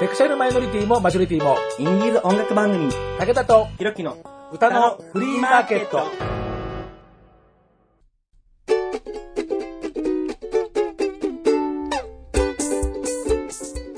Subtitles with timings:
[0.00, 4.18] セクシャルマイノリティもマジョリティも、インディーズ音楽番組、武田とひろきの
[4.52, 6.02] 歌のフリーマーケット。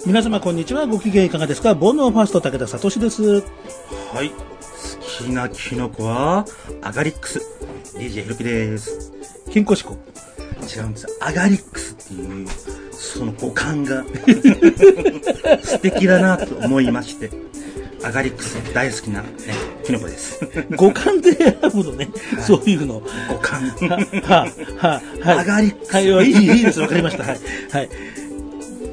[0.07, 1.75] 皆様こんにちはご機嫌いかがですか？
[1.75, 3.23] 煩悩ファースト武田聡です
[4.15, 4.31] はい。
[4.31, 4.37] 好
[5.25, 6.47] きなキノコは、
[6.81, 7.41] アガリックス。
[7.97, 9.13] DJ ひろきです。
[9.51, 9.99] 健康志向
[10.75, 11.07] 違うんです。
[11.21, 12.47] アガリックスっていう、
[13.09, 14.05] その五感が、
[15.63, 17.31] 素敵だなと思いまして、
[18.05, 19.29] アガリックス大好きな、ね、
[19.85, 20.41] キノコです。
[20.77, 22.09] 五感で選ぶのね、
[22.47, 23.03] そういうの。
[23.29, 23.63] 五感。
[24.23, 25.39] はははい。
[25.39, 25.95] アガリックス。
[25.95, 26.81] はいいいいいです。
[26.81, 27.25] わかりました。
[27.25, 27.39] はい。
[27.73, 27.89] はい。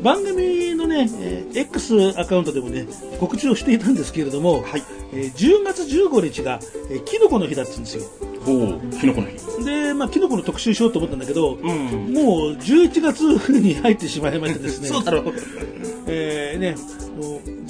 [0.02, 2.86] 番組のね、えー X アカウントでもね
[3.20, 4.84] 告知をしていたんですけれども、はい。
[5.14, 6.60] えー10月15日が、
[6.90, 8.04] えーキノコの日だったんですよ
[8.46, 9.66] ほう、キノコの日。
[9.66, 12.14] でまあキノコの特集しようと思ったんだけど、うん。
[12.14, 15.34] もう11月に入ってしまいましてですね そうだろう。
[16.08, 16.76] えーね、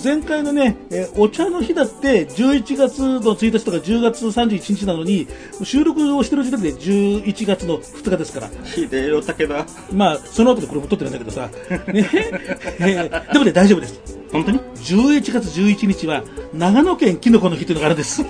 [0.03, 5.27] 前回のね、えーお茶の日だって11月の1日とか10月31日なのに
[5.63, 9.11] 収録をしてる時点で11月の2日ですからひでえ。
[9.93, 11.49] まあその後でこれも撮ってるんだけどさ、
[11.93, 12.09] ね
[12.79, 18.25] えーでもね大丈夫です本当に？11月11日は長野県キノコの日というのがあるんです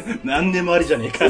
[0.24, 1.26] 何でもありじゃねえか。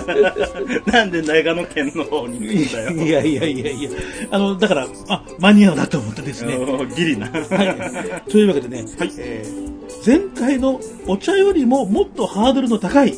[0.91, 3.07] なんで長野県の方に行くんだよ。
[3.07, 3.91] いやいやいやいや
[4.31, 6.59] あのだからあ間に合うなと思ってですね
[6.97, 7.27] ギリな。
[7.29, 13.15] はい、というわけでね、はいえー前回のお茶よりももっとハードルの高い、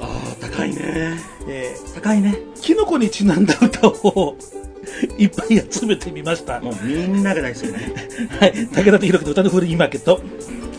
[0.00, 1.18] ああ、高いね。
[1.48, 2.30] え高いね。
[2.56, 4.36] ーキノコにちなんだ歌を
[5.18, 6.60] いっぱい集めてみました。
[6.60, 7.94] もうみんなが大好きね。
[8.40, 10.20] はい、武田とひろきと歌のフリーマーケット。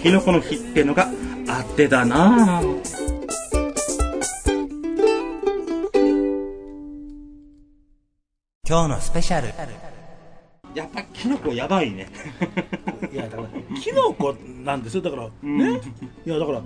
[0.01, 1.09] キノコの日ってのが
[1.47, 2.61] あってだな
[8.71, 9.49] 今日のスペシャル
[10.73, 12.07] やっぱキノコやばいね。
[13.11, 14.33] いや、だから、キノコ
[14.63, 15.01] なんですよ。
[15.01, 15.81] だから、ね？
[16.25, 16.61] いや、だから、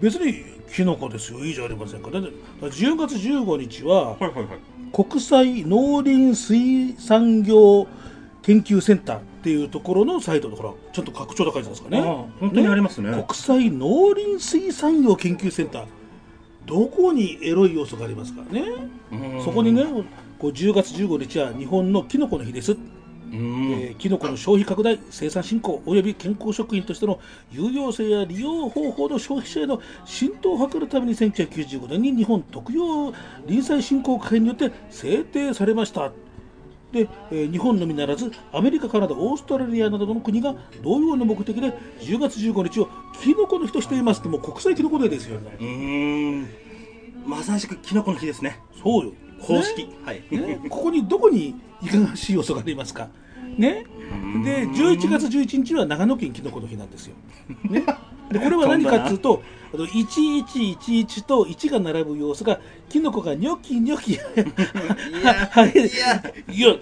[0.00, 0.34] 別に
[0.74, 1.38] キノコですよ。
[1.44, 2.10] いいじゃありませんか。
[2.10, 4.46] だって、だから10月15日は、はいはいはい。
[4.92, 7.86] 国際農林水産業
[8.42, 12.00] 研究センターっていうところのサイトだからちょっと拡張高いじゃないですかね
[12.40, 15.86] 本当にありますね国際農林水産業研究センター
[16.66, 18.64] どこにエロい要素がありますからね
[19.44, 19.84] そこにね
[20.44, 22.76] こう10月15日は日本のキノコの日です、う
[23.34, 23.72] ん。
[23.72, 27.18] えーキノコの消費拡大生産振興および健康食品としての
[27.50, 33.14] 有用性や利用方法の消費者への浸透を図るために1995年に日本特用
[33.46, 36.12] 臨済振興会によって制定されました
[36.92, 41.68] で、えー日本のみならずアメリカカナダオーストラリアなどの国が同様の目的で
[42.00, 42.90] 10月15日を
[43.22, 46.64] キノコの日としていますってもう国際キノコデーですよねうーん。
[47.26, 48.60] まさしくキノコの日ですね。
[48.82, 49.12] そうよ
[49.44, 49.88] 公式。
[50.04, 50.22] はい。
[50.30, 53.08] ね、ここにどこにいかがわしい要素がありますか。
[53.58, 53.86] ね、
[54.44, 57.14] で11月11日は長野県きのこの日なんですよ。
[57.70, 57.84] ね、
[58.30, 64.16] でこれは何かっていうとあの1111と1が並ぶ要素がきのこがニョキニョキい
[65.22, 65.72] や はい
[66.52, 66.76] いや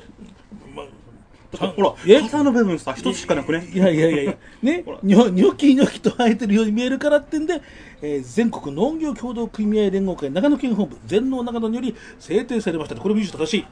[1.59, 2.21] ほら、え？
[2.23, 3.69] 肩の部分さ、一つしかなくね？
[3.73, 7.61] いやいやいやいや、 ねほら、ニョニョキニョキと生えてるように見えるからってんで、
[8.01, 13.67] えー全国農業協同組合連合会長野県本部全農長野により制定されましたこれも優秀正しい。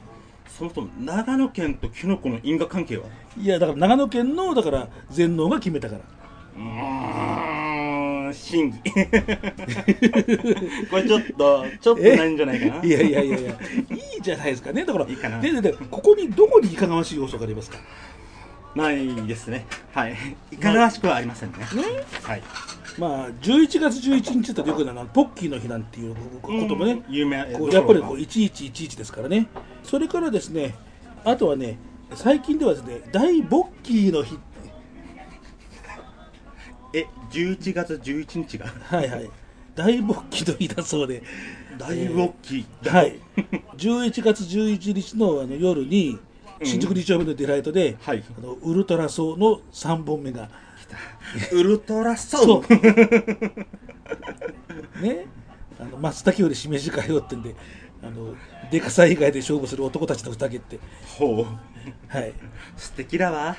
[0.47, 3.03] そもそも長野県とキノコの因果関係は？
[3.41, 6.01] いやだから長野県のだから全農が決めたから。
[6.55, 6.65] うーん、
[8.33, 8.77] 審議。
[10.89, 12.83] これちょっと、ちょっとないんじゃないかな。
[12.85, 13.53] いやいやいやいや、い
[14.19, 14.85] いじゃないですかね。
[14.85, 17.77] だから、いいかなでででここにどこにいかがわしい要素がありますか？
[18.75, 19.65] ないですね。
[19.93, 20.15] はい。
[20.51, 21.55] いかがわしくはありませんね。
[22.23, 22.41] はい。
[22.97, 27.59] まあ、11月11日ってよくなのポッキーの日なんていうこともね、うん有名やっぱり
[28.01, 29.47] こう1111ですからね。
[29.83, 30.75] それからですね、
[31.23, 31.77] あとはね、
[32.13, 34.37] 最近ではですね、大ボッキーの日、え、
[37.31, 38.67] 11月11日が。
[38.67, 39.29] はいはい、
[39.75, 41.23] 大ボッキーの日だそうで、
[41.77, 42.65] 大大きい。
[42.87, 43.19] はい、
[43.77, 46.19] 11月11日のあの夜に、
[46.63, 48.23] 新宿2丁目のデライトで、はい。
[48.37, 50.49] あのウルトラソーの3本目が、
[51.53, 52.61] ウルトラソそう。
[52.61, 53.65] ー。
[55.01, 55.25] ね、
[55.79, 57.55] あの松茸よりしめじかよってんで、
[58.03, 58.35] あの
[58.69, 60.79] でかさ以外で勝負する男たちの宴って、
[61.17, 61.45] ほう。
[62.07, 62.33] はい、
[62.77, 63.55] 素敵だわ。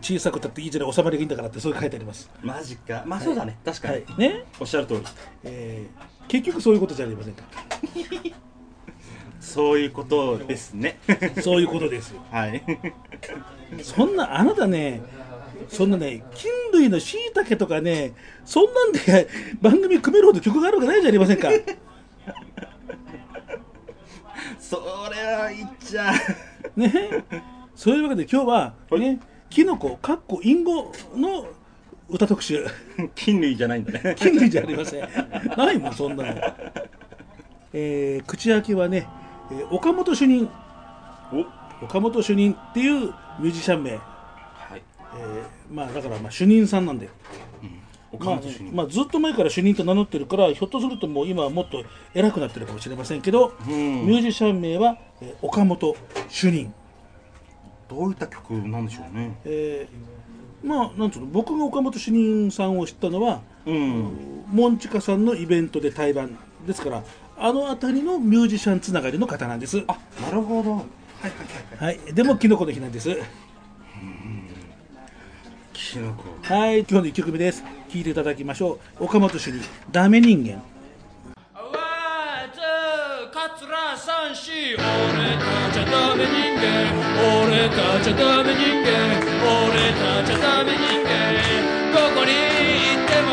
[0.00, 2.30] 小さくたっていいじゃない、収まりがいいんだからって、そういう書いてあります。
[2.42, 3.02] マジか。
[3.06, 3.58] まあそうだね。
[3.64, 5.00] 確かにはい。、ね、おっしゃる通り。
[5.44, 7.44] えー結局そういうことじゃありませんか。
[9.38, 10.98] そういうことですね。
[11.42, 12.22] そういうことですよ。
[12.30, 12.62] はい。
[13.82, 15.02] そんな、あなたね、
[15.68, 19.28] そんなね、菌類のしいたけとかね、そんなんで
[19.60, 21.50] 番組組めるほど曲があるわけないじゃありませんか。
[24.58, 24.76] そ
[25.12, 26.12] れは言っちゃ
[26.76, 26.80] う。
[26.80, 27.24] ね、
[27.74, 29.20] そういうわけで今日は、ね、
[29.52, 31.46] キノコかっこ隠語の
[32.08, 32.64] 歌特集。
[33.14, 34.14] 菌類じゃないんだね。
[34.18, 35.08] 金類じゃありません。
[35.56, 36.40] ないもんそんなの、
[37.74, 39.06] えー口開けはね、
[39.50, 40.48] えー岡本主任。
[41.80, 41.84] お。
[41.84, 44.00] 岡本主任っていうミュージシャン名、えは
[44.76, 44.82] い。
[45.70, 47.08] ーまあだからまあ主任さんなんで
[48.18, 48.70] まあ本主任。
[48.74, 51.82] まあ、ずっと前から主任と名乗ってるからひょっとするともう今はもっと
[52.14, 54.06] 偉くなってるかもしれませんけど、うん。
[54.06, 55.94] ミュージシャン名は、えー岡本
[56.28, 56.72] 主任
[57.88, 59.38] どういった曲なんでしょうね。
[59.44, 64.44] えーまあなんつうの僕が岡本主任さんを知ったのはうん。
[64.48, 67.02] モンチカさんのイベントで対バンですから
[67.36, 70.70] あの辺りのミュージシャンつながりの方なんですあ、なるほど。
[70.72, 70.82] はい
[71.22, 71.96] はいはい。
[71.96, 73.10] はいでもキノコの日なんです
[75.72, 76.24] キノコ。
[76.42, 80.62] はい今日の1曲目です聴いていただきましょう岡本主任ダメ人間
[84.42, 86.66] ラ三四俺たちゃダメ人間。
[87.22, 88.90] 俺たちゃダメ人間
[89.46, 91.14] 俺たちゃダメ人間
[91.94, 93.30] どこに行っても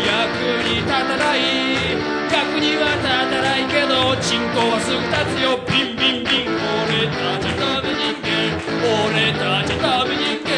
[0.00, 0.16] 役
[0.64, 1.44] に立たない
[2.32, 6.56] 役には立たないけどチンコはすぐ立つよビンビンビン
[6.88, 8.48] 俺たちゃダメ人間
[8.80, 10.48] 俺たちゃダメ人間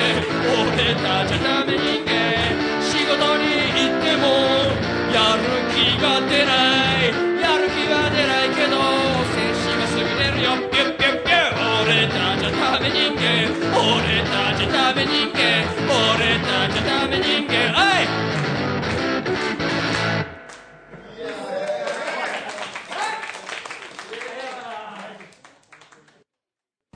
[0.62, 2.14] 俺たちゃダメ人間
[2.78, 4.30] 仕事に行っても
[5.10, 5.42] やる
[5.74, 6.75] 気が出ない。
[14.86, 15.66] ダメ人間
[16.14, 18.06] 俺たちゃダメ人間はい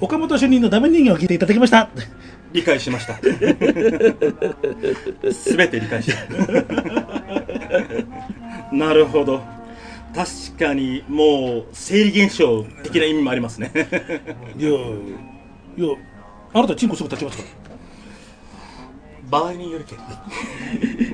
[0.00, 1.90] 岡本主任のダメ人間を聴いていただきました
[2.52, 3.14] 理解しました。
[5.32, 6.18] すべて理解した。
[8.72, 9.42] なるほど。
[10.12, 13.70] 確かに、もう、生理現象的な意味もありますね。
[14.58, 14.74] いやい
[15.80, 15.96] や
[16.52, 17.59] あなたチンコすぐ立ちますか
[19.30, 20.02] 場合によるけど。
[20.02, 20.24] ら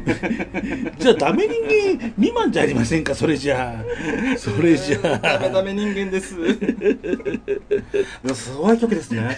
[0.99, 3.15] じゃあダメ人間未満じゃありませんか？
[3.15, 3.83] それじゃ
[4.35, 4.39] あ。
[4.39, 6.35] それじゃダメあダメ人間です。
[8.35, 9.35] すごい曲ですね。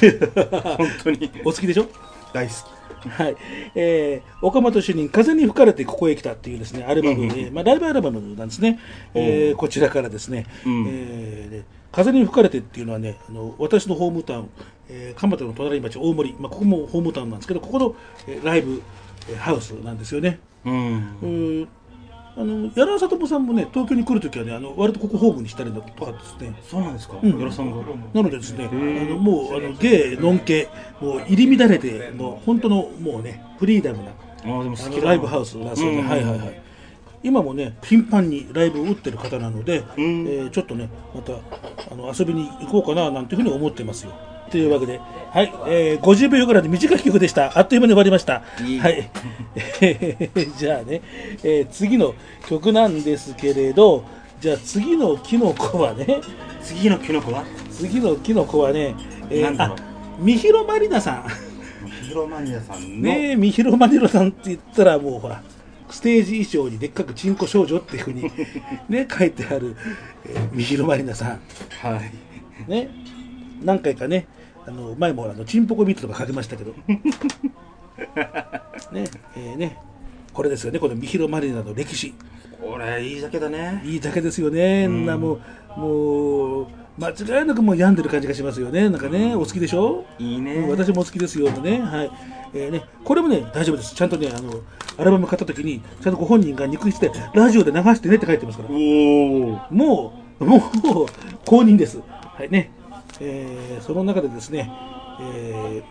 [0.76, 1.30] 本当に。
[1.44, 1.88] お好きでしょ？
[2.32, 2.52] 大好
[3.00, 3.36] はい、
[3.76, 8.80] えー、岡本主任、風に吹かれてここへ来たっていうですね、アルバム、えーまあ、ライブアルバムなんですね、
[9.14, 10.84] えーこちらからですね、うん。
[10.88, 14.50] えーで風に吹かれてっていうのはね、あの私のホームタウン、
[14.88, 17.94] えー、蒲田の隣町、大森、まあ、ここもホームタウンなんですけど、ここの、
[18.26, 18.82] えーライブ、
[19.28, 20.38] えーハウスなんですよね。
[20.64, 20.68] き。
[20.68, 21.18] うん。
[21.22, 21.26] う
[21.64, 21.68] ん
[22.36, 27.84] あの柳沢智さんもね、東京に来るときはね、あの割とここホームにしたりとかですね、そうなんですか、うんよろさんが。
[28.14, 30.68] なのでですね、あのもうあのゲイ、ノン系、
[31.00, 36.62] もう入り乱れての、本当のもうね、フリーダムなああ、でもライブハウスなんですよね、うんはいはいはい。
[37.28, 41.34] 今もね、頻繁にライブを打ってる方なので、んえーちょっとね、また
[41.92, 44.12] あの遊びに行こうかななんていうふうに思ってますよ。
[44.50, 44.98] というわけで、
[45.30, 47.52] はい、えー、50秒ぐらいで短い曲でした。
[47.58, 48.42] あっという間に終わりました。
[48.64, 49.10] いいはい。
[50.56, 51.02] じゃあね、
[51.42, 52.14] えー次の
[52.48, 54.04] 曲なんですけれど、
[54.40, 56.22] じゃあ次のキノコはね、
[56.62, 57.44] 次のキノコは？
[57.70, 58.94] 次のキノコはね、
[59.28, 59.82] えなんだろうあ、
[60.18, 61.48] みひろまりなさん。
[62.08, 65.42] ヒロマニアさんの、ねえ、みひろまりなさんって言ったらもうほら、
[65.90, 68.22] ステージ衣装にでっかくチンコ少女っていうふうに
[68.88, 69.76] ね、書いてある、
[70.26, 71.40] えー、みひろまりなさん。
[71.82, 72.00] は
[72.66, 72.70] い。
[72.70, 72.90] ね、
[73.62, 74.26] 何回かね、
[74.66, 76.72] あの前もあのチンポコビートとか書きましたけど、
[78.92, 79.04] ね、
[79.36, 79.78] えーね、
[80.32, 82.14] これですよね、このみひろまりなの歴史。
[82.60, 83.82] これ、いいだけだね。
[83.84, 85.06] いいだけですよね、ん。
[85.06, 85.34] なも
[85.76, 86.66] う、もう、
[86.98, 90.04] 間違いなくもう病んでる感じがしますよね、なんかね、お好きでしょ？
[90.18, 90.54] いいね。
[90.54, 91.50] うん私も好きですよ。
[91.50, 92.10] ね、はい
[92.54, 94.52] えーね、これもね大丈夫です、ちゃんとねあの
[94.96, 98.70] アルバム買った時に、ちゃんとご本人が肉質でラジオで流してねって書いてますから。
[98.70, 98.78] も
[99.70, 100.60] う、もう
[101.44, 102.70] 公認です、はいね。
[103.20, 104.70] えーその中でですね,、
[105.20, 105.82] え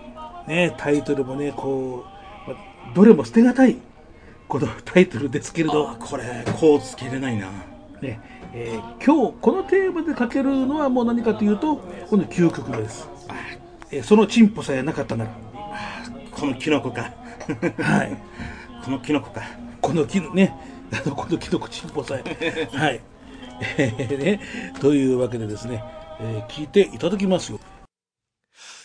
[0.46, 2.06] ーねタイトルもねこ
[2.48, 2.56] う、ま
[2.94, 3.78] どれも捨てがたい
[4.48, 5.90] このタイトルですけれど。
[5.90, 6.24] あ、これ、
[6.60, 7.48] こうつけれないな。
[8.02, 8.20] ね
[8.54, 11.78] えー今日このテーマでかけるのはもう何かというと
[12.10, 13.08] この9曲目です、
[13.92, 15.32] えーそのチンポさえなかったなら。
[16.40, 17.12] このキノコか。
[17.80, 18.16] はい
[18.86, 19.42] このキノコか。
[19.82, 20.54] この木のね、
[20.94, 22.70] あのこのキノコチンポさえ。
[22.72, 23.02] はい。
[23.78, 24.40] えーね、
[24.80, 25.84] というわけでですね、
[26.20, 27.60] えー聞いていただきますよ。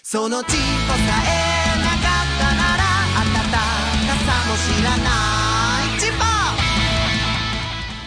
[0.03, 2.01] そのチンポさえなかっ
[2.39, 2.83] たなら
[3.21, 3.59] あなた
[4.09, 5.05] 傘も知らな
[5.97, 6.13] いチン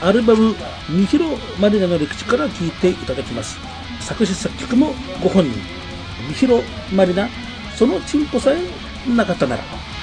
[0.02, 0.56] ポアルバム、
[0.90, 3.58] みひろマリナの歴史から聞いていただきます。
[4.02, 5.54] 作詞作曲もご本人、
[6.28, 7.30] みひろマリナ、
[7.76, 9.64] そのチンポさえなかったなら。
[9.64, 9.95] 辛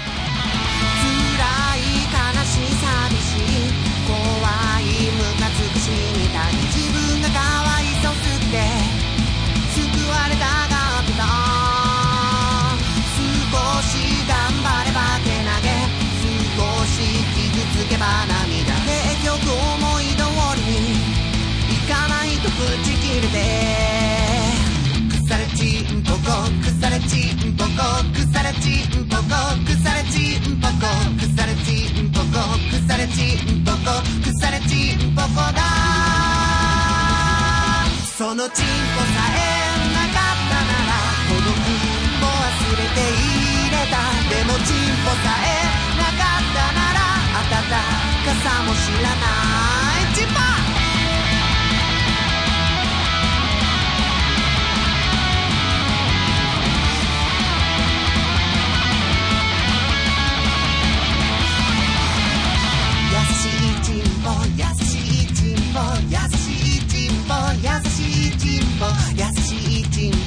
[29.64, 30.74] くされちんぽこ
[31.18, 32.26] くされちんぽこ
[32.70, 33.78] くされちんぽこ
[34.22, 35.28] くされちんぽこ
[38.18, 39.48] そのちんぽさえ
[39.94, 40.92] なかったなら
[41.28, 43.96] このふんぼわすれていれた。
[44.28, 45.56] でもちんぽさえ
[45.98, 47.00] なかったなら
[47.38, 49.16] あたたかさもしらな
[49.78, 49.81] い。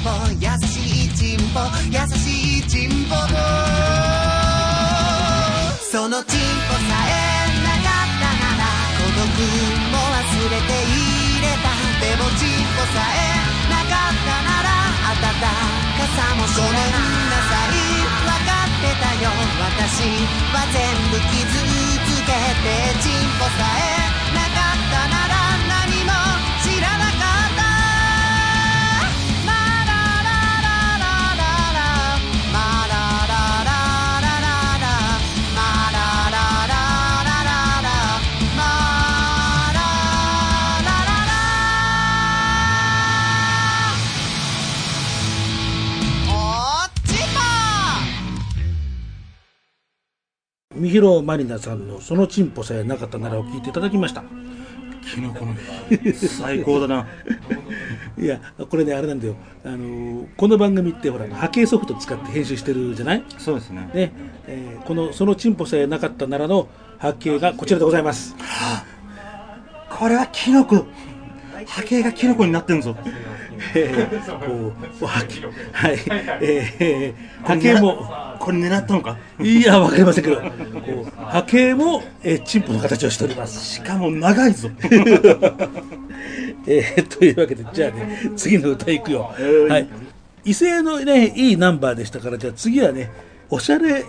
[0.06, 0.70] いチンポ優し
[1.06, 1.58] いチンポ
[1.90, 3.16] 優しいチンポ
[5.90, 8.70] そのチンポさえなかったなら
[9.02, 9.26] 孤独
[9.90, 11.74] も忘れて入れた。
[11.98, 13.34] でもチンポさえ
[13.68, 14.70] なかったなら
[15.10, 15.50] 暖か
[16.14, 17.74] さも知らないごめんなさい。
[18.06, 19.26] 分かってたよ。
[19.58, 20.06] 私
[20.52, 20.78] は全
[21.10, 21.50] 部傷
[22.06, 22.70] つけて
[23.02, 23.58] チンポさ
[24.12, 24.15] え
[50.96, 54.24] 広マリナさんの「そのチンポさえなかったなら」を聞いていただきました。
[55.14, 55.54] キノコの
[56.14, 57.06] 最高だな。
[58.18, 63.22] いやこれねあれなんだよ、あのーこの番組ってほら波形ソフト使って編集してるじゃない？
[63.38, 63.90] そうですね。
[63.94, 64.12] ね、
[64.48, 66.66] えーこの「そのチンポさえなかったなら」の
[66.98, 68.34] 波形がこちらでございます。
[69.90, 70.86] これはキノコ
[71.66, 72.96] 波形がキノコになってんぞ。
[73.74, 75.98] えーこう波形はい。
[76.40, 79.16] えー波形もこれ狙ったのか？
[79.40, 83.64] いやわかりませんけど波形も、えーチンポの形をしております。
[83.64, 84.70] しかも長いぞ。
[86.66, 89.88] えーというわけでじゃあね次の歌いくよ、ーはい。
[90.44, 93.10] 威勢のねいいナンバーでしたからじゃあ次はね
[93.50, 94.04] おしゃれ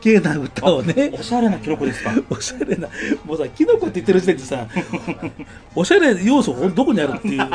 [0.00, 1.10] 系な歌をね。
[1.12, 2.12] おしゃれなキノコですか？
[2.30, 2.88] おしゃれな
[3.24, 4.66] もうさキノコって言ってる時点でさ
[5.74, 7.46] おしゃれ要素どこにあるっていうね。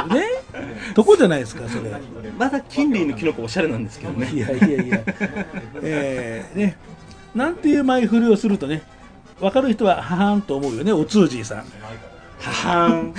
[0.95, 1.91] とこじゃないですかそれ。
[2.37, 4.29] まだ金類のキノコおしゃれなんですけどね。
[4.33, 5.01] いやいやいや。
[5.81, 6.77] えー、ね。
[7.33, 8.81] なんていう前振りをするとね
[9.41, 11.57] 分かる人はははんと思うよねお通じいさん。
[11.57, 11.65] は
[12.79, 13.13] はん。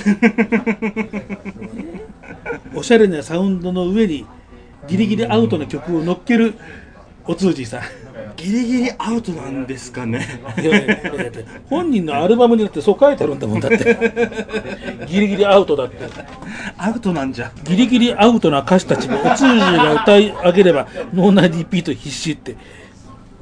[2.74, 4.26] おしゃれなサウンドの上に
[4.88, 6.54] ギリギリアウトな曲を乗っける
[7.28, 7.80] お通じいさん。
[8.36, 10.40] ギリギリアウトなんですかね。
[10.58, 11.12] いやいやいや
[11.68, 13.96] 本人のアルバムにだってそう書いてあるんだもんだって。
[15.06, 15.96] ギリギリアウトだって。
[16.76, 17.50] アウトなんじゃ。
[17.64, 22.56] ギリギリアウトな歌手たちもお通じが歌い上げれば脳内リピート必至って。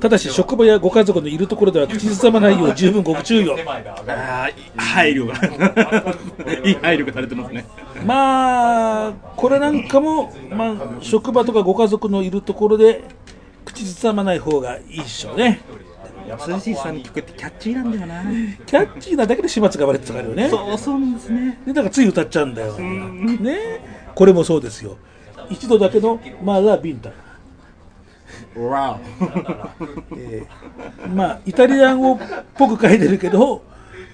[0.00, 3.54] ただし職場やご家族のいるところでは口ずさまないよう十分ご注意を。
[3.54, 5.34] あー配慮が。
[6.62, 7.64] いい配慮がされてますね。
[8.04, 13.04] まあこれなんかも、まあ、職場とかご家族のいるところで
[13.74, 15.60] 口ずさまない方がいいっしょうね。
[16.38, 18.22] 鈴木さんの曲ってキャッチーなんだよな。
[18.66, 20.48] キャッチーなだけで始末が割れてたからよね。
[20.48, 21.60] そうそうなんですね。
[21.66, 22.72] でだからつい歌っちゃうんだよ。
[22.78, 23.80] ね。
[24.14, 24.96] これもそうですよ。
[25.50, 27.10] 一度だけのマラビンタ。
[28.58, 28.98] わ
[30.16, 32.18] えーまあイタリアン語っ
[32.54, 33.62] ぽく書いてるけど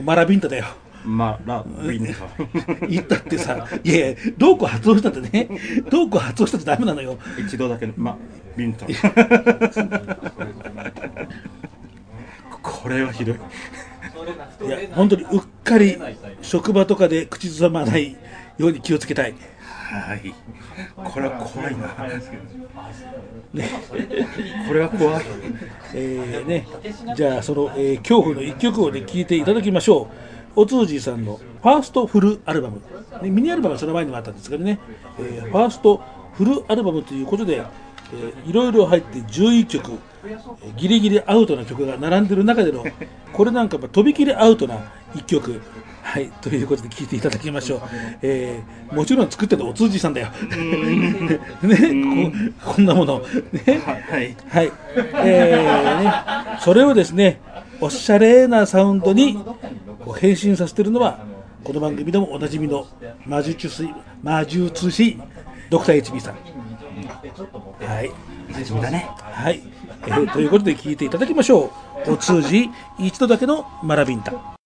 [0.02, 0.64] マラビンタだよ
[1.04, 2.14] おまらビンタ
[2.86, 5.48] 言ったってさいやいやどうこう発音したってね。
[5.90, 7.18] どうこう発音したってダメなのよ。
[7.38, 8.16] 一度だけのま
[8.56, 8.86] ビンタ。
[12.62, 13.36] これはひどい。
[14.66, 15.96] いや本当にうっかり
[16.42, 18.16] 職場とかで口ずさまない
[18.58, 19.34] ように気をつけたい。
[19.90, 20.34] はい。
[20.94, 21.88] これは怖いな。
[23.52, 23.68] ね。
[24.68, 25.24] これは怖い。
[25.94, 26.66] えーね、
[27.16, 32.80] じゃあその、えー恐怖の一曲をね聴いていただきましょうおつーじーさんのファーストフルアルバム、
[33.22, 34.78] ね、ミニアルバムはその前にもあったんですけどね、
[35.18, 36.02] えーファースト
[36.34, 39.92] フルアルバムということで、えーいろいろ入って11曲
[40.24, 42.84] えーギリギリアウトな曲が並んでる中での
[43.32, 44.76] これなんかとびきりアウトな
[45.14, 45.60] 1曲。
[46.02, 47.80] はいということで聴いていただきましょう、
[48.22, 50.28] えーもちろん作ってるのおつーじーさんだよ。
[51.62, 52.32] ね
[52.64, 53.20] ここんなもの。
[53.20, 53.80] ね。
[54.08, 54.34] はい。
[54.48, 54.72] はい、
[55.24, 57.40] えーね、それをですね、
[57.80, 59.38] おしゃれなサウンドに
[60.18, 61.24] 変身させてるのは、
[61.64, 62.86] この番組でもおなじみの
[63.26, 63.88] 魔術師、
[64.22, 65.18] 魔術師、
[65.70, 66.34] ドクター HB さん。
[66.34, 68.10] はい、
[68.52, 69.62] 馴染みだねはい、
[70.06, 71.72] えーということで聞いていただきましょ
[72.06, 72.12] う。
[72.12, 72.68] お通じ、
[72.98, 74.32] 一度だけのマラビンタ。「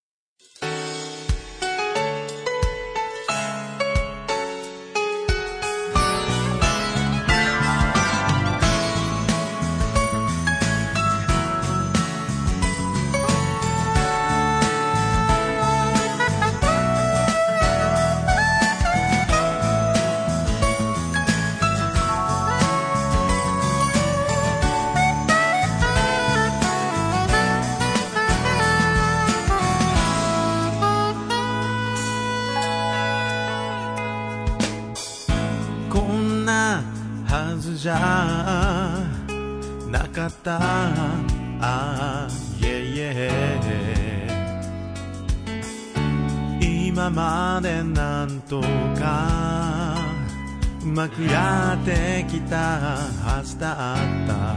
[50.95, 53.97] まくやってきたはずだっ
[54.29, 54.55] た。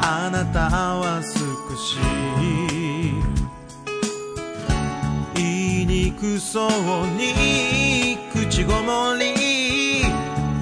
[0.00, 1.98] あなたは少し
[5.34, 6.70] 言いにくそう
[7.08, 10.02] に口ごもり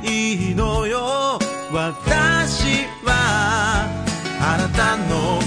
[0.02, 1.38] いいのよ
[1.72, 3.86] 私は。
[4.40, 5.38] あなたの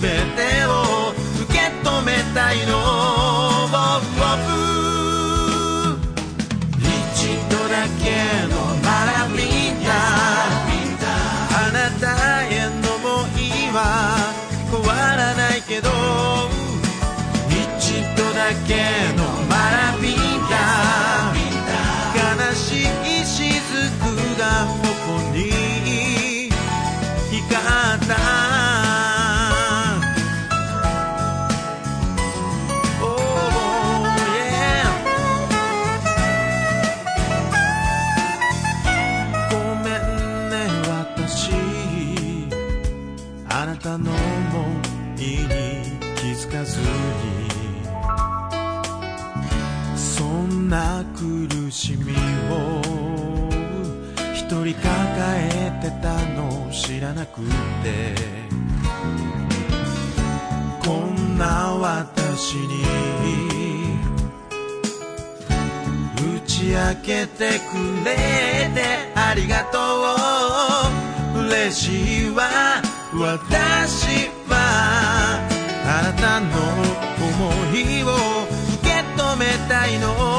[0.00, 0.02] 全
[0.36, 3.06] てを受け止めたいの。
[7.86, 8.55] 一
[57.06, 58.14] らなくて。
[60.84, 62.84] こんな私に。
[66.16, 68.16] 打ち明けてくれ
[68.74, 68.78] て
[69.14, 69.78] ありがと
[71.38, 71.46] う。
[71.46, 72.42] 嬉しいわ
[73.12, 74.54] 私は。
[75.88, 76.46] あなたの
[77.22, 77.30] 思
[77.76, 78.06] いを
[78.74, 80.35] 受け止めたいの。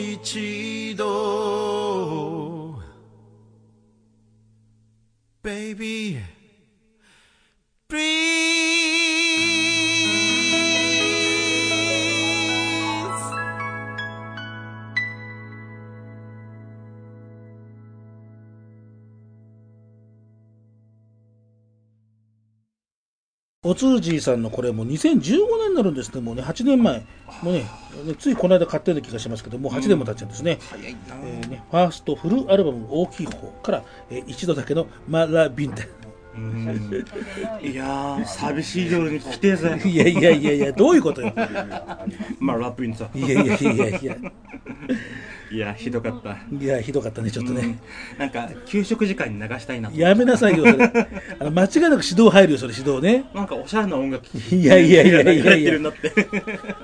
[0.00, 2.74] 一度
[5.42, 6.18] Baby
[23.70, 25.20] おつーじーさんのこれもう2015
[25.60, 26.20] 年になるんですね。
[26.20, 27.06] もうね8年前。
[27.40, 27.60] もうね
[28.04, 30.58] ねついこの間買ったような気がしますけどもう8年も経っちゃうんですね,、
[31.22, 35.84] えーねファーストフルアルバム大きい方から、えー一度だけのマラビンタ
[37.60, 39.80] いやー寂しい夜に聞きてえぜ。
[39.84, 41.32] いやいやいやいやどういうことよ。
[42.38, 43.08] まあラップインさ。
[43.14, 44.16] いやいやいやいや。
[45.50, 46.36] いやひどかった。
[46.56, 47.80] いやひどかったねちょっとね、
[48.16, 50.84] なんか給食時間に流したいなとやめなさいよそれ。
[51.40, 53.24] あの間違いなく指導入るよそれ指導ね。
[53.34, 56.12] なんかおしゃれな音楽いやいやいやいやいや流れてるなって。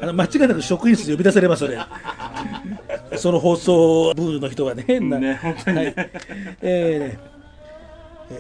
[0.03, 1.79] あの間違いなく職員室呼び出されますそれ。
[3.17, 4.85] その放送部の人はね。
[4.85, 5.85] 変な、ね本当にね。
[5.85, 6.11] はい。
[6.63, 7.36] えー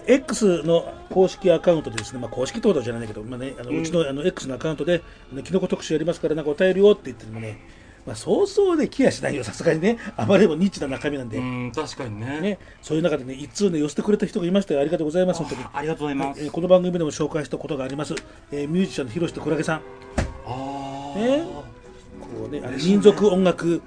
[0.07, 7.61] X の公式アカウントでですね、まあ、公式ってことじゃないんだけど、まあね、あのうちのあの X のアカウントで、ね、キノコ特集やりますから、なんかお便りをって言ってもね、
[8.07, 12.41] まあ、そうそうで来やしないよ、さすがにね、あまりにもニッチな中身なんで、うん確かにね。
[12.41, 15.65] ね、そういう中でね、一通ね、寄せてくれた人がいましたよ、ありがとうございます、本当に。
[15.73, 18.15] ありがとうございます、えーこの番組でも紹介したことがあります、
[18.51, 19.77] えーミュージシャンの広瀬とクラゲさん、
[20.47, 21.45] ああ、ね。
[22.19, 23.83] こうね、あの民族音楽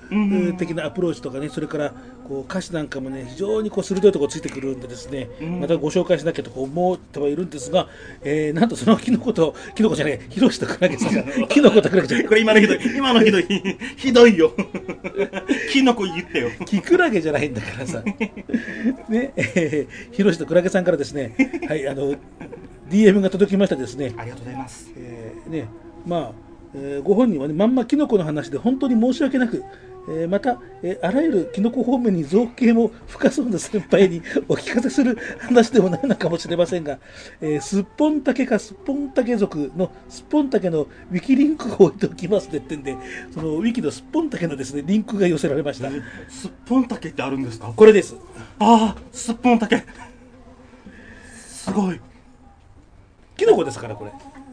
[0.57, 1.93] 的なアプローチとかね、それから
[2.29, 5.59] こう歌詞なんかもね、非常にこう鋭いところついてくるんでですね、うん。
[5.61, 7.87] またご紹介しなきゃと思ってはいるんですが、
[8.21, 12.27] えーなんとそのキノコと、キノコじゃない、広瀬とクラゲさんが、 キノコとクラゲじゃない。
[12.27, 13.47] これ今のひどい今のひどい
[13.97, 14.53] ひどいよ。
[15.73, 16.49] キノコ言ってよ。
[16.67, 18.03] キクラゲじゃないんだからさ、
[19.09, 21.33] ね、えー広瀬とクラゲさんからですね、
[21.67, 22.13] はい、あの、
[22.91, 24.91] DM が届きましたですね、ありがとうございます。
[24.95, 25.65] えーね、
[26.05, 26.31] まあ、
[26.75, 29.63] えーご本人はね、まんまキノコの話で本当に申し訳なく、
[30.07, 36.99] えーまた、えーあらゆるキノコ方面に造形も深そうな先輩に お聞かせする話でもないのかもしれませんが、
[37.41, 42.95] えーすっぽんたけかすっぽんたけ族のすっぽんたけのウィキリンクを置いておきますねってんで、
[43.33, 45.89] そのウィキのすっぽんたけのですね、リンクが寄せられました。
[46.29, 47.71] すっぽんたけってあるんですか？
[47.75, 48.15] これです。
[48.59, 49.83] ああすっぽんたけ
[51.37, 51.99] すごい
[53.37, 54.11] キノコですから、これ。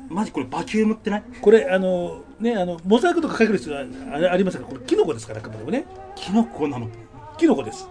[0.09, 1.23] マジこれバキュームってない？
[1.41, 3.83] これ、あの、ね、あの、モザイクとかかける必要は
[4.29, 5.87] あありませんが、これキノコですから、あくまでもね。
[6.15, 6.89] キノコなの？
[7.39, 7.89] キノコです。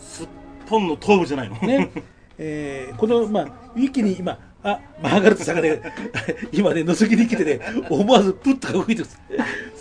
[0.00, 0.28] すっ
[0.66, 1.56] ぽんの頭部じゃないの？
[1.56, 1.90] ね、
[2.38, 3.44] えーこの、まあ、
[3.76, 5.80] ウィキに今、あ、マーガレットさんがね、
[6.52, 9.18] 今ね、のぞきに来てね、思わずプッとか動いてます。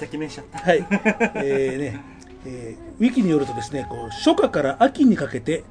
[0.04, 0.86] 赤面しちゃったはい。
[1.36, 1.99] えーね、
[2.45, 5.63] えーウィキによるとですね、こう初夏から秋にかけて、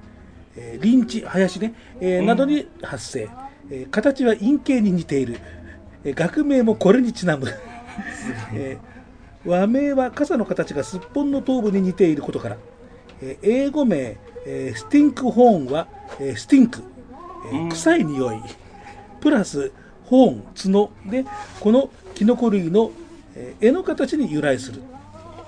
[0.57, 3.29] えー林地、林ね、えーなどに発生、
[3.71, 5.37] えー形は陰形に似ている、
[6.05, 7.47] えー学名もこれにちなむ。
[8.55, 8.99] えー
[9.49, 12.57] 和名は傘の形がすっぽんの頭部に似ていることから、
[13.23, 15.87] えー英語名、えースティンクホーンは、
[16.19, 16.83] えースティンク、
[17.53, 18.41] えー臭い匂い、
[19.21, 19.71] プラス
[20.07, 20.91] ホーン、角。
[21.07, 21.25] で、
[21.61, 22.91] このキノコ類の、
[23.37, 24.83] えー絵の形に由来する。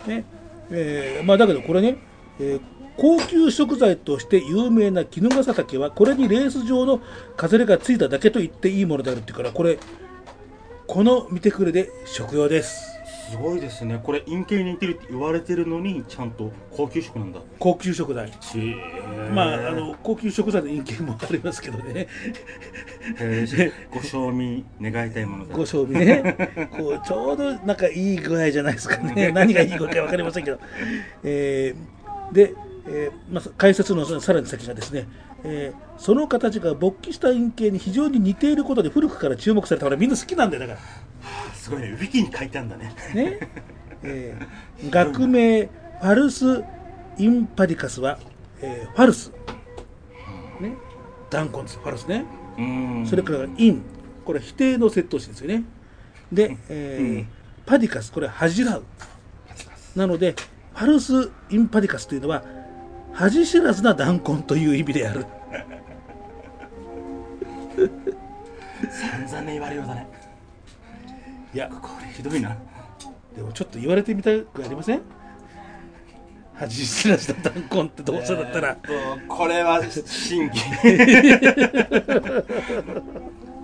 [0.06, 0.24] ね。
[0.70, 1.98] えーまあ、だけどこれね、
[2.38, 2.60] えー
[2.96, 7.00] 高級食材として有名な衣笠竹はこれにレース状の
[7.36, 9.78] 飾りがついただけと言っていいものであるっていうからこれ
[10.90, 12.98] この見てくれで食用です。
[13.30, 14.00] すごいですね。
[14.02, 17.38] これ陰形に似てるって言われてるのにちゃんと高級食なんだ。
[17.60, 18.28] 高級食材。
[18.40, 18.74] ち
[19.32, 22.08] まああの高級食材の陰形もありますけどね。
[23.20, 23.72] えー。
[23.94, 25.56] ご賞味願いたいものだ。
[25.56, 26.68] ご賞味ね。
[26.76, 29.30] こうちょうどなんかいい具合じゃないですかね。
[29.32, 30.58] 何がいい具合か分かりませんけど、
[31.22, 32.54] えーで、
[32.88, 35.06] えーまあ、解説のさらに先がですね、
[35.44, 40.80] えーその形が勃起した陰形に非常に似ていることで古くから注目されたからみんな好きなんだよだか
[41.54, 41.88] すごいね。
[41.90, 42.94] ウィキに書いてあるんだね。
[43.10, 43.50] らね、
[44.02, 46.64] えー学名ファルス・
[47.18, 48.18] インパディカスは、
[48.62, 49.30] えーファルス、
[50.60, 50.72] ね、
[51.28, 52.24] 断根ですファルスね。
[53.06, 53.82] それからイン、
[54.24, 55.64] これは否定の接頭詞ですよね。
[56.32, 57.28] で、えーうん。
[57.66, 58.84] パディカス、これは恥じらう。
[59.94, 60.34] なので、
[60.74, 62.42] ファルス・インパディカスというのは、
[63.12, 65.26] 恥知らずな断根という意味である。
[68.90, 70.06] 散々ね言われようだね。
[71.54, 72.56] いや、これひどいな。
[73.36, 75.02] でもちょっと言われてみたくありません？
[76.54, 80.68] 恥知らずな断根ってどうせだったら、えーこれは審議ちょ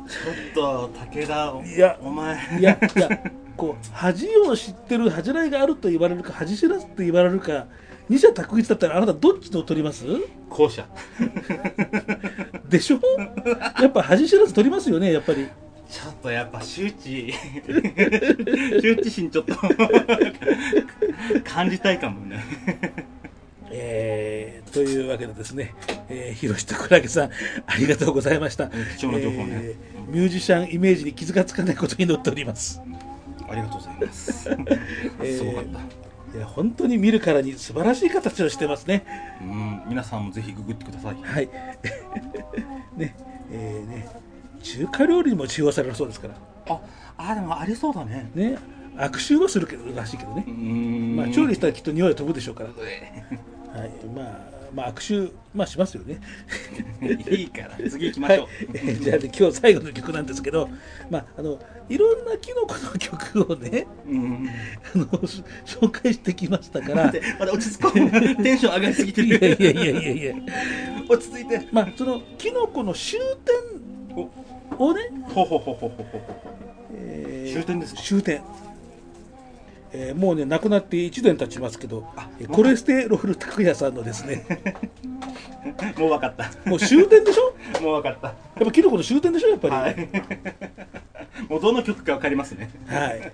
[0.06, 1.98] っと武田おいや。
[2.00, 2.37] お前。
[2.59, 3.09] いや、いや、
[3.56, 7.66] こう、恥を知ってる恥じらいがあると言われるか、恥知らずと言われるか、
[8.09, 10.05] 二者択一だったらあなたどっちと取ります？
[10.49, 10.87] 後者。
[12.69, 13.01] でしょ？
[13.81, 15.49] やっぱ恥知らず取りますよね、やっぱり。
[15.88, 17.33] ちょっとやっぱ周知。
[18.81, 19.55] 周知心ちょっと。
[21.45, 22.45] 感じたいかもね。
[23.71, 25.75] えーというわけでですね、
[26.09, 27.31] えー、広志とクラゲさん、
[27.66, 28.69] ありがとうございました。
[28.99, 29.49] 貴重な情報ね。
[29.53, 32.81] えーミュージシャンイメージに傷がつかないことに乗っております。
[33.49, 34.49] ありがとうございます。
[34.49, 36.06] えーすごかった
[36.37, 39.07] いや本当に見るからに素晴らしい形をしてますね。
[39.40, 41.49] うん皆さんもぜひググってくださいはい。
[42.96, 43.14] ね、
[43.51, 44.09] えーね、
[44.62, 46.35] 中華料理にも使用されるそうですから。
[46.68, 46.81] あ
[47.16, 48.59] あでもありそうだねね、
[48.99, 50.51] 悪臭はするけどらしいけどねう。
[50.51, 52.70] んまあ調理したらきっと匂いは飛ぶでしょうから。
[53.78, 54.56] はい、まあ。
[54.74, 56.20] まあ、悪臭、まあ、しますよね。
[57.30, 60.68] いいから次行きまはいしょう、えー じゃあ、ね、今日最後の曲なんですけど、
[61.08, 61.58] まあ、あの
[61.88, 64.48] いろんなキノコの曲をねうん。
[64.92, 67.12] あのし紹介してきましたから。
[67.38, 67.92] まだ落ち着こう。
[68.42, 70.34] テンション上がりすぎていやいるやいやいやいや。
[71.08, 71.68] 落ち着いて。
[71.70, 73.20] まあそのキノコの終
[74.14, 74.26] 点
[74.78, 76.20] をね、ほほほほほほほ
[76.92, 78.02] えー終点ですか？
[78.02, 78.42] 終点
[79.92, 82.07] えーもうね亡くなって1年経ちますけど
[82.53, 84.44] コレステロール拓也さんのですね
[85.99, 86.51] もう分かった。
[86.68, 87.55] もう終点でしょ？
[87.83, 88.29] もう分かった。
[88.29, 89.49] やっぱキノコの終点でしょ？
[89.51, 89.75] やっぱり。
[89.75, 90.09] はい。
[91.51, 92.70] もうどの曲か分かりますね。
[92.87, 93.33] はい、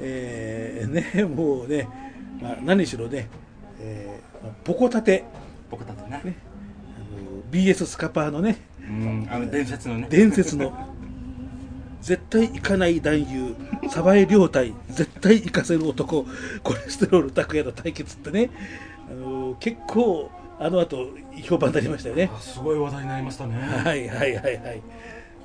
[0.00, 1.86] えーね、もうね、
[2.40, 3.28] まあ、何しろね、
[3.80, 5.24] えーまあポコタテ、
[5.70, 6.34] 僕だってねね。
[6.96, 10.06] あの BS スカパーのね、うんあの伝説のね。
[10.10, 10.72] 伝説の、
[12.00, 13.54] 絶対行かない男優、
[13.90, 16.26] サバエ両対、絶対行かせる男、
[16.62, 18.50] コレステロール拓也の対決ってね、
[19.10, 21.08] あの結構、あの後
[21.42, 22.30] 評判になりましたよね。
[22.34, 23.54] あすごい話題になりましたね。
[23.56, 24.82] はいはいはいはい。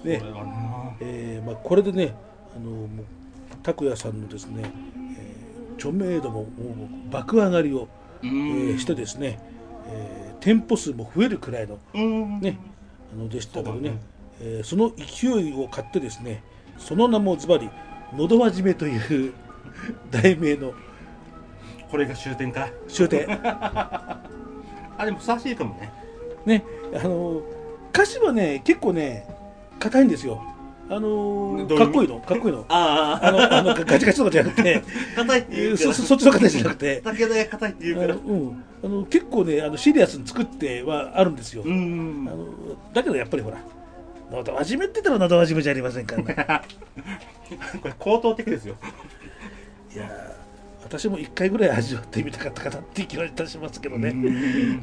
[0.04, 0.96] こねれはな。
[1.00, 2.13] えーまあ、これでね、
[2.56, 2.88] あの
[3.63, 6.48] 拓也さんのですね、えー著名度も
[7.12, 7.89] 爆上がりを、
[8.24, 9.39] うえーんしてですね、
[9.89, 12.39] えー店舗数も増えるくらいの、うん。
[12.39, 12.58] ね、
[13.13, 13.98] あのでしたけどね
[14.41, 16.43] えーその勢いを買ってですね
[16.78, 17.69] その名もズバリ
[18.15, 19.34] 「のどわじめ」という
[20.12, 20.74] 題名の
[21.89, 22.69] これが終点か？
[22.88, 23.28] 終点。
[24.98, 25.91] あでもふさわしいかもね。
[26.45, 27.41] ねあの
[27.93, 29.28] 歌詞はね結構ね
[29.80, 30.41] 硬いんですよ。
[30.89, 32.19] あのどういうかっこいいの？
[32.19, 32.65] かっこいいの？
[32.69, 34.84] ああのあのガチガチとかじゃなくて。
[35.15, 37.02] 硬いって言うそそそっちの形じゃなくて。
[37.04, 38.13] 武田が硬いって言うから。
[38.13, 42.28] あのうん、あの結構ねあのシリアスに作ってはあるんですよ、うん。
[42.30, 42.45] あの
[42.93, 43.58] だけどやっぱりほら
[44.31, 46.61] のど真面目って言ったらのど真面目じゃありませんからね。
[47.81, 48.75] これ高等的ですよ。
[49.93, 50.35] いやー
[50.85, 54.13] 私も一回ぐらい味わってみたかったかなって気はいたしますけどね、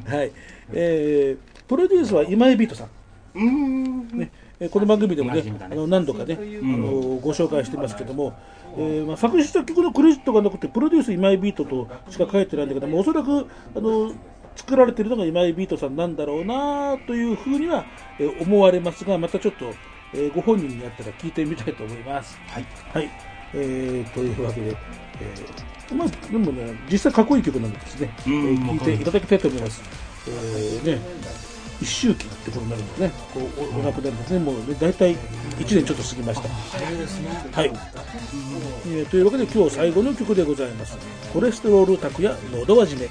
[0.05, 0.31] はい。
[0.73, 2.89] えー、プロデュースは今井ビートさん。
[3.35, 4.07] うん。
[4.09, 4.29] ね、
[4.59, 8.33] えーこの番組でもねあの何度かね、あのご紹介してますけども、
[8.77, 14.11] えーまあ、作詞作曲のクレジットがなくてプロデュース今井ビートとしか書いてないんだけどもおそらくあの
[14.55, 17.85] 作られてるのが今井ビートさんなんだろうなというふうには、
[18.19, 19.73] えー思われますがまたちょっと、
[20.13, 22.37] えーご本人になったら聞いてみたいと思います。
[22.47, 23.09] はいはい
[23.55, 24.75] えーというわけで、
[25.21, 29.81] えーまあ、でもね実際かっこいい曲なんでですね、えうんー聞いていただきたいと思います。
[30.27, 31.01] えーね
[31.81, 33.11] 一周期ってことになるんですね。
[33.33, 34.39] こうおお亡くなりですね。
[34.39, 35.17] もうね大体
[35.59, 36.47] 一年ちょっと過ぎました。
[37.59, 37.73] はい。
[38.87, 40.97] えーというわけで今日最後の曲でございます。
[41.33, 43.09] コレステロール拓也のどわじめ。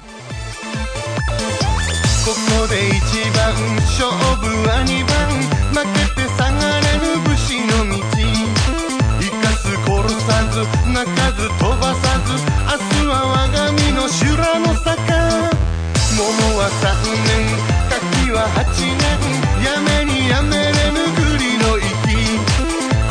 [2.23, 3.03] ここで一
[3.35, 3.51] 番
[3.83, 4.07] 勝
[4.39, 5.27] 負は二番。
[5.75, 7.99] 負けて下がれる武士の道。
[9.19, 9.91] 生かす殺
[10.23, 15.51] さず泣かず飛ばさず明日は我が身の修羅の坂
[16.15, 16.23] 桃
[16.55, 16.95] は三
[17.27, 17.59] 年。
[17.91, 19.03] 柿は八年。
[19.59, 22.39] やめにやめれぬぐりの息。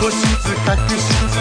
[0.01, 1.32] 個室確執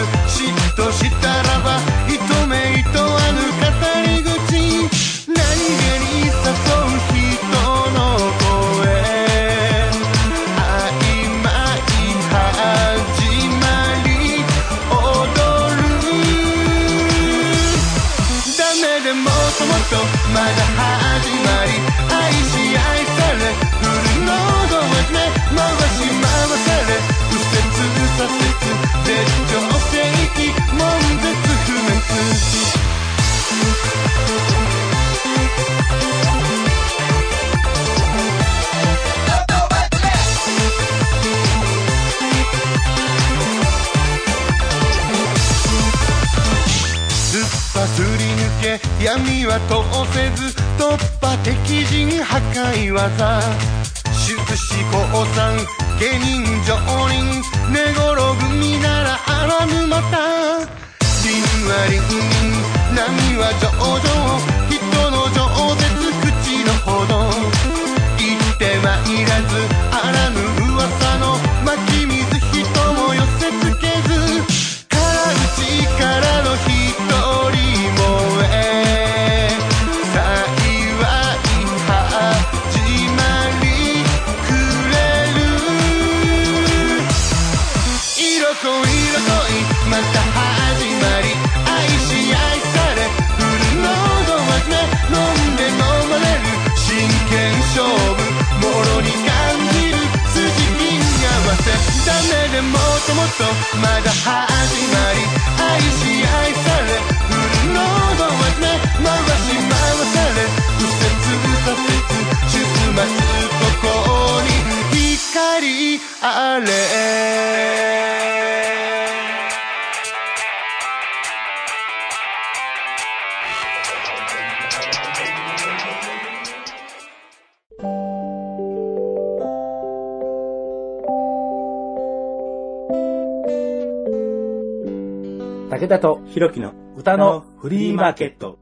[135.92, 138.58] 田とひろきの歌のフリーマーケット。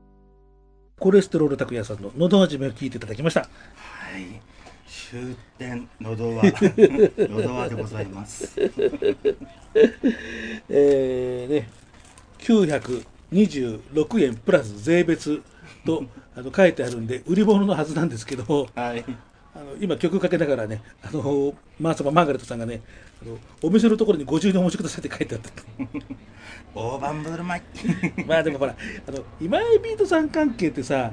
[0.99, 3.43] コレステロール拓也さんののど始めを聞いていただきました。
[3.43, 3.47] は
[4.19, 4.41] い
[4.89, 8.53] 終点のど輪のど輪でございます
[10.69, 11.69] えーね、
[12.41, 15.41] 926円プラス税別
[15.87, 19.05] とあの書いてあるんで、売り物のはずなんですけども、はい
[19.55, 22.83] あの今、曲かけながらね、あのマーサママーガレットさんがね、
[23.21, 25.51] あのお店のところに50円お持ちくださいって書いてあった。
[26.75, 27.63] 大盤振る舞い。
[28.27, 28.77] まあでもほら、
[29.09, 31.11] あの今井ビートさん関係ってさ、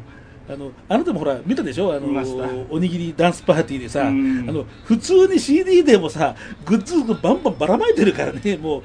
[0.50, 1.94] あのあなたもほら見たでしょ？
[1.94, 4.46] あのおにぎりダンスパーティーでさあうん。
[4.46, 8.82] の普通に CD でもさグッズバンバンばらまいてるからねもう。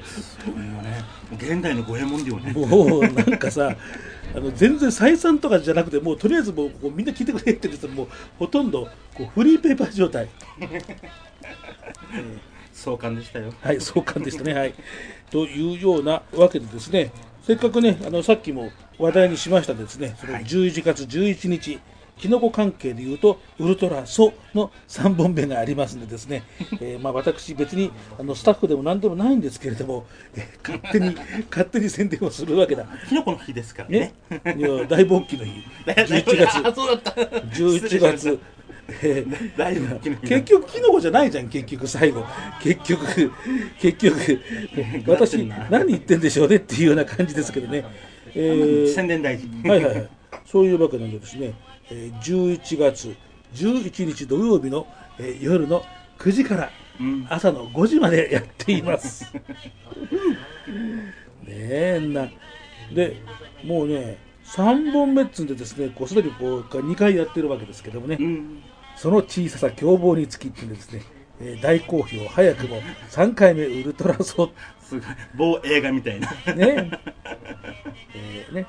[0.83, 1.03] ね。
[1.37, 2.53] 現代の五右衛門だよね。
[2.53, 3.75] もうなんかさ
[4.35, 8.07] あの全然採算とかじゃなくてもうとりあえずもうこうみんな聞いてくれって言ってもう
[8.39, 10.29] ほとんどこうフリーペーパー状態。
[12.73, 13.53] 壮観でしたよ。
[13.61, 14.53] はい壮観でしたね。
[14.53, 14.73] はい。
[15.29, 17.11] というようなわけでですね
[17.43, 21.79] せっかくねあのさっきも話題にしましたですね、その11月11日、
[22.17, 26.43] キノコ関係でいうと、ウルトラソの3本目がありますのでですね、
[26.79, 31.15] えーまあ、私、別にあのスタッフでも何でもないんですけれども、えー勝手に、
[31.49, 32.85] 勝手に宣伝をするわけだ。
[33.09, 34.13] キノコの日ですからね。
[34.29, 35.51] ね、いや大勃起の日、
[35.85, 37.11] 11月、あそうだった。
[37.11, 38.39] 11月、
[39.01, 42.25] えー結局、キノコじゃないじゃん、結局、最後、
[42.61, 43.31] 結局、
[43.79, 44.41] 結局、
[45.07, 45.37] 私、
[45.69, 47.85] 何言ってんでしょうねっていうような感じですけどね。
[48.35, 50.09] えー宣伝大事はいはいはい、
[50.45, 51.72] そういうわけなんでですね、えー
[52.21, 53.15] 11月
[53.53, 54.87] 11日土曜日の、
[55.19, 55.83] えー夜の
[56.19, 57.25] 9時からうん。
[57.29, 59.25] 朝の5時までやっています。
[61.43, 62.29] ねえな。
[62.93, 63.17] で
[63.63, 68.61] もうね3本目っつうんでですねこうすでにこう2回やってるわけですけどもね、うん。
[68.95, 71.01] その小ささ凶暴につきってでですね、
[71.41, 75.03] えー大好評早くも3回目ウルトラソすごい。
[75.35, 76.29] 某映画みたいな。
[76.53, 76.91] ね。
[78.15, 78.67] えーね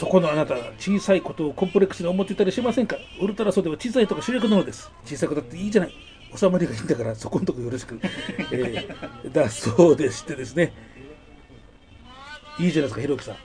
[0.00, 2.96] そこのあなた小さいことをコンプレックスに思っていたりしませんか？
[3.20, 4.90] ウルトラソでは小さいとこ主役なのです。
[5.04, 5.94] 小さいことっていいじゃない。
[6.34, 8.00] 収まりがいいんだからそこのとこよろしく、
[8.50, 10.72] えーだそうでしてですね。
[12.58, 13.36] いいじゃないですかひろきさん。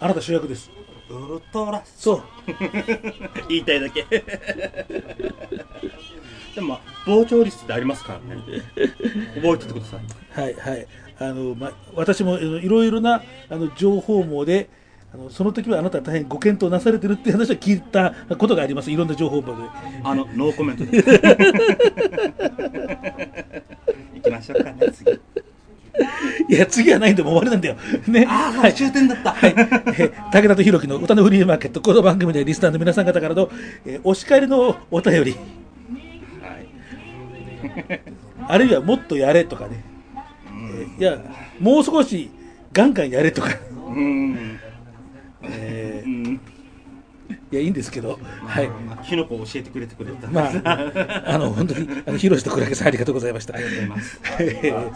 [0.00, 0.70] あなた主役です。
[1.10, 2.22] ウルトラそう
[3.50, 4.04] 言いたいだけ。
[6.54, 8.40] でもまあ膨張率ってありますからね。
[9.34, 10.00] 覚えててください。
[10.40, 10.86] はいはい。
[11.18, 14.70] あの、ま、私もいろいろなあの情報網で
[15.12, 18.90] あのその時はあなたは大変ご検討なされてるっていう話は聞いたことがあります。
[18.90, 19.62] いろんな情報網で
[20.04, 21.02] あのノーコメントで。
[24.14, 25.10] 行きましょうかね次。
[26.48, 27.76] いや、次はないんでもう終わりなんだよ。
[28.06, 28.24] ね。
[28.28, 28.74] ああはい。
[28.74, 33.50] 終点だった、はい、えー武田と弘樹の歌のフリーマーケット、この番組でリスナーの皆さん方からの、
[33.84, 35.34] えーお叱りのお便り、
[38.46, 39.82] あるいはもっとやれとかね、
[40.54, 41.18] えーいや、
[41.58, 42.30] もう少し
[42.72, 43.50] ガンガンやれとか、
[43.88, 44.58] うん
[45.42, 46.38] えうんー
[47.52, 48.68] いや、いいんですけど、はい。
[48.68, 53.54] まあキノコを教えてくれてくれたまあ、あの、本当に、あの、広志と倉木さんありがとうございました。
[53.54, 54.92] ありがとうございますえー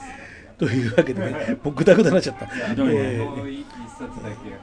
[0.58, 2.46] というわけでね、もうぐだぐだになっちゃった。
[2.78, 3.64] えー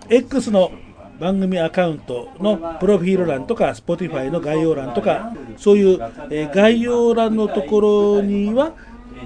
[0.10, 0.72] X の
[1.20, 6.00] 番組アカウントのプロフィール欄とか Spotify の概要欄とかそういう、
[6.32, 7.82] えー概要欄のとこ
[8.18, 8.74] ろには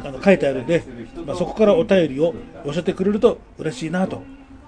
[0.04, 0.84] あの書いてあるんで、
[1.26, 4.24] まあ、そこからお便りを寄せてくれると嬉しいなと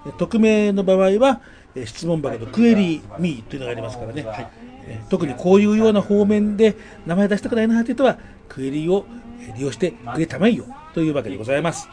[0.06, 1.40] で匿名の場合は、
[1.74, 4.24] えー質問箱のクエリーミーというのがありますからね、
[4.86, 6.74] えー特にこういうような方面で
[7.06, 9.04] 名前出したくないなという人はクエリーを
[9.42, 11.88] えー利用してくれたまえよというわけでございます。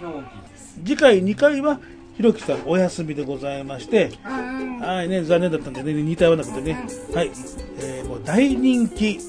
[0.85, 1.79] 次回2回は
[2.15, 6.88] ひろきさんお休みでございましてはいね残念だったんでね似たようなことでね。
[7.13, 7.31] はい、
[7.79, 9.19] えーもう大人気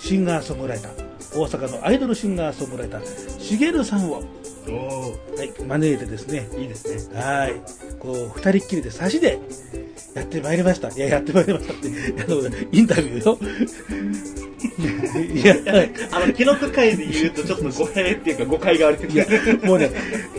[0.00, 1.02] シンガーソングライター。
[1.34, 4.22] 大阪のアイドルシンガーソングライターしげるさんを、
[4.70, 6.48] はい、招いてですね。
[6.56, 7.20] いいですね。
[7.20, 7.54] はい。
[7.98, 9.40] こう二人っきりで差しで
[10.14, 10.88] やってまいりました。
[10.90, 11.88] いややってまいりましたって。
[12.22, 13.38] あ のインタビューよ。
[14.62, 15.56] いや
[16.12, 19.26] あのキノコ界で言うとちょっと語弊っていうか誤解があるいや、
[19.64, 19.90] もうね、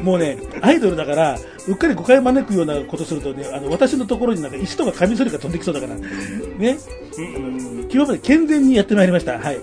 [0.01, 6.77] もうね、アイドルだから、うっかり誤解招くようなことするとね、あの、私のところになんか石とかカミソリが飛んできそうだから、ね、
[7.17, 9.33] 今日まで健全にやってまいりました。
[9.33, 9.59] はい。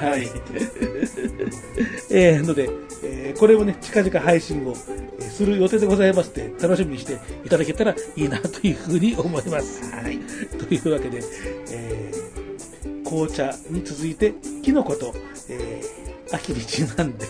[0.00, 0.28] はい。
[2.10, 2.70] えー、ので、
[3.02, 9.82] えーこれをね、近々配信をえーする予定でございますので、楽しみにしていただけたらいいなというふうに思います。
[9.94, 10.18] はい。
[10.58, 11.22] というわけで、
[11.70, 12.20] えー
[13.04, 15.12] 紅茶に続いて、キノコと、
[15.48, 17.26] えー秋にちなんで、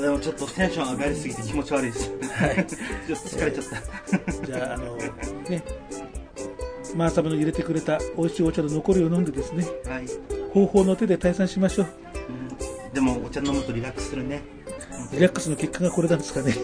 [0.00, 2.66] でもちょっとテンション上がりすぎて気持ち悪いですはい。
[3.06, 3.64] ちょっと疲れちゃっ
[4.40, 5.62] たじゃあ、あの、ね、
[6.94, 10.06] マーサムの入れてくれた美味しいお茶の残りを飲んでですね、はい、
[10.52, 11.86] 方法の手で退散しましょう。
[12.86, 14.42] うん、でもお茶飲むとリラックスするね
[15.12, 16.54] リラックスの結果がこれなんですかね。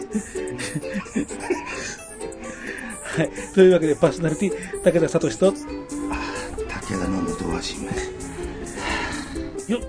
[3.19, 3.31] はい。
[3.55, 4.53] というわけで、パーソナリティ、
[4.83, 5.65] 武田聡と、武田
[7.09, 7.91] のドア締め
[9.75, 9.81] よ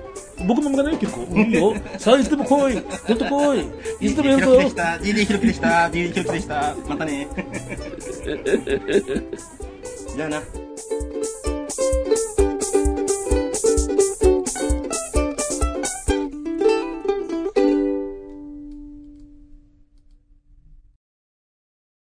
[0.47, 1.21] 僕も向かないよ、結構。
[1.37, 1.75] いいよ。
[1.97, 2.79] さあ、いつでも来い。
[3.07, 3.59] ほんと来い。
[4.01, 4.57] いつでもやるぞ。
[4.57, 7.27] DD ひろきでした DD ひろきでした DD ひろきでしたまたね
[10.19, 10.68] じゃあな